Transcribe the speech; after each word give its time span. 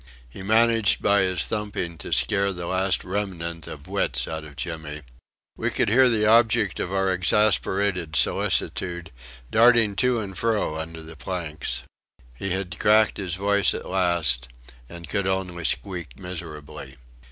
He 0.27 0.41
managed 0.41 1.03
by 1.03 1.19
his 1.21 1.45
thumping 1.45 1.95
to 1.99 2.11
scare 2.11 2.51
the 2.51 2.65
last 2.65 3.03
remnant 3.03 3.67
of 3.67 3.87
wits 3.87 4.27
out 4.27 4.43
of 4.43 4.55
Jimmy. 4.55 5.03
We 5.55 5.69
could 5.69 5.89
hear 5.89 6.09
the 6.09 6.25
object 6.25 6.79
of 6.79 6.91
our 6.91 7.13
exasperated 7.13 8.15
solicitude 8.15 9.11
darting 9.51 9.95
to 9.97 10.19
and 10.19 10.35
fro 10.35 10.75
under 10.79 11.03
the 11.03 11.15
planks. 11.15 11.83
He 12.33 12.49
had 12.49 12.79
cracked 12.79 13.17
his 13.17 13.35
voice 13.35 13.75
at 13.75 13.87
last, 13.87 14.47
and 14.89 15.07
could 15.07 15.27
only 15.27 15.63
squeak 15.65 16.17
miserably. 16.19 16.95